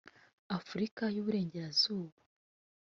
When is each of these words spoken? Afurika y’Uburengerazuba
Afurika 0.57 1.03
y’Uburengerazuba 1.15 2.17